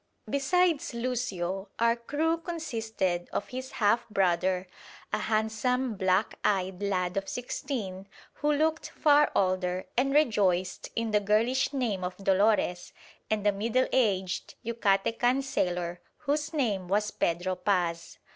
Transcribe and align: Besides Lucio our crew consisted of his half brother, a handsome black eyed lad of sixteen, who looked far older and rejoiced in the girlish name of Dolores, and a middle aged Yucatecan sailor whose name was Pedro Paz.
Besides 0.27 0.95
Lucio 0.95 1.69
our 1.77 1.95
crew 1.95 2.39
consisted 2.39 3.29
of 3.31 3.49
his 3.49 3.73
half 3.73 4.09
brother, 4.09 4.65
a 5.13 5.19
handsome 5.19 5.93
black 5.93 6.39
eyed 6.43 6.81
lad 6.81 7.17
of 7.17 7.29
sixteen, 7.29 8.07
who 8.41 8.51
looked 8.51 8.89
far 8.89 9.31
older 9.35 9.85
and 9.95 10.11
rejoiced 10.11 10.89
in 10.95 11.11
the 11.11 11.19
girlish 11.19 11.71
name 11.71 12.03
of 12.03 12.17
Dolores, 12.17 12.93
and 13.29 13.45
a 13.45 13.51
middle 13.51 13.87
aged 13.93 14.55
Yucatecan 14.65 15.43
sailor 15.43 16.01
whose 16.17 16.51
name 16.51 16.87
was 16.87 17.11
Pedro 17.11 17.53
Paz. 17.53 18.17